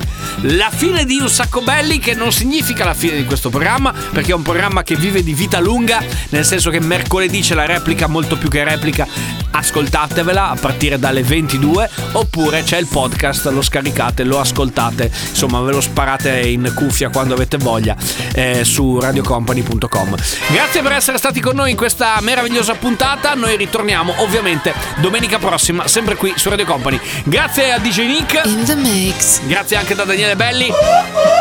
La 0.42 0.70
fine 0.70 1.04
di 1.04 1.18
Un 1.20 1.28
Sacco 1.28 1.60
Belli 1.60 1.98
che 1.98 2.14
non 2.14 2.32
significa 2.32 2.84
la 2.84 2.94
fine 2.94 3.16
di 3.16 3.24
questo 3.24 3.50
programma 3.50 3.92
perché 3.92 4.32
è 4.32 4.34
un 4.34 4.42
programma 4.42 4.82
che 4.82 4.96
vive 4.96 5.22
di 5.22 5.34
vita 5.34 5.60
lunga 5.60 6.02
nel 6.30 6.44
senso 6.44 6.70
che 6.70 6.80
mercoledì 6.80 7.40
c'è 7.40 7.54
la 7.54 7.66
replica 7.66 8.06
molto 8.06 8.36
più 8.36 8.48
che 8.48 8.64
replica 8.64 9.06
ascoltatevela 9.50 10.50
a 10.50 10.56
partire 10.56 10.98
dalle 10.98 11.22
22 11.22 11.90
oppure 12.12 12.62
c'è 12.62 12.78
il 12.78 12.86
podcast 12.86 13.46
lo 13.48 13.60
scaricate 13.62 14.24
lo 14.24 14.40
ascoltate 14.40 15.10
insomma 15.28 15.60
ve 15.60 15.72
lo 15.72 15.80
sparate 15.80 16.40
in 16.40 16.72
cuffia 16.74 17.10
quando 17.10 17.34
avete 17.34 17.58
voglia 17.58 17.94
eh, 18.34 18.64
su 18.64 18.98
radiocompany.com 18.98 20.16
grazie 20.48 20.80
per 20.80 20.92
essere 20.92 21.18
stati 21.18 21.40
con 21.40 21.54
noi 21.54 21.70
in 21.70 21.76
questa 21.76 22.18
meravigliosa 22.22 22.74
puntata 22.74 23.34
noi 23.34 23.56
ritorniamo 23.56 24.14
ovviamente 24.22 24.72
domenica 25.00 25.38
prossima 25.38 25.86
sempre 25.86 26.16
qui 26.16 26.32
su 26.36 26.48
Radio 26.48 26.64
Company. 26.64 26.98
Grazie 27.24 27.72
a 27.72 27.78
DJ 27.78 28.06
Nick. 28.06 28.40
In 28.46 28.64
the 28.64 28.74
mix. 28.74 29.40
Grazie 29.46 29.76
anche 29.76 29.94
da 29.94 30.04
Daniele 30.12 30.36
Belli. 30.36 30.70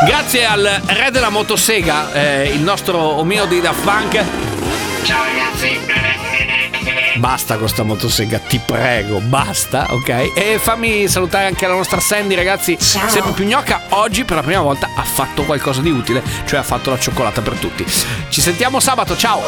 Grazie 0.06 0.46
al 0.46 0.80
re 0.86 1.10
della 1.10 1.28
motosega, 1.28 2.10
eh, 2.14 2.48
il 2.54 2.60
nostro 2.60 2.98
omino 2.98 3.44
di 3.44 3.60
Daft 3.60 3.82
Punk. 3.82 4.24
Ciao 5.02 5.24
ragazzi. 5.24 5.78
Basta 7.16 7.58
con 7.58 7.68
sta 7.68 7.82
motosega, 7.82 8.38
ti 8.38 8.58
prego, 8.64 9.20
basta, 9.20 9.88
ok? 9.90 10.32
E 10.34 10.58
fammi 10.58 11.06
salutare 11.06 11.48
anche 11.48 11.66
la 11.66 11.74
nostra 11.74 12.00
Sandy, 12.00 12.34
ragazzi. 12.34 12.78
Ciao. 12.78 13.10
Sempre 13.10 13.32
più 13.32 13.44
gnocca, 13.44 13.82
oggi 13.90 14.24
per 14.24 14.36
la 14.36 14.42
prima 14.42 14.62
volta 14.62 14.88
ha 14.96 15.04
fatto 15.04 15.42
qualcosa 15.42 15.82
di 15.82 15.90
utile, 15.90 16.22
cioè 16.46 16.60
ha 16.60 16.64
fatto 16.64 16.88
la 16.88 16.98
cioccolata 16.98 17.42
per 17.42 17.52
tutti. 17.56 17.84
Ci 18.30 18.40
sentiamo 18.40 18.80
sabato, 18.80 19.14
ciao! 19.18 19.42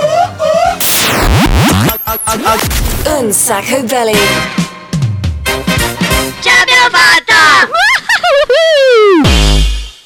Un 3.07 3.33
sacco 3.33 3.83
belli! 3.85 4.19
Ciao, 6.43 6.59
l'abbiamo 6.59 6.91
fatta! 6.91 7.84